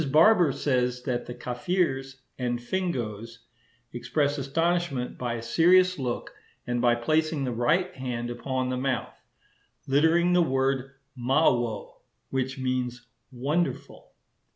Barber 0.11 0.51
says 0.51 1.03
that 1.03 1.27
the 1.27 1.35
Kafirs 1.35 2.21
and 2.39 2.59
Fingoes 2.59 3.45
express 3.93 4.39
astonishment 4.39 5.15
by 5.19 5.35
a 5.35 5.43
serious 5.43 5.99
look 5.99 6.33
and 6.65 6.81
by 6.81 6.95
placing 6.95 7.43
the 7.43 7.51
right 7.51 7.93
hand 7.95 8.31
upon 8.31 8.69
the 8.69 8.77
mouth, 8.77 9.13
uttering 9.87 10.33
the 10.33 10.41
word 10.41 10.95
mawo, 11.15 11.97
which 12.31 12.57
means 12.57 13.09
'wonderful. 13.31 14.11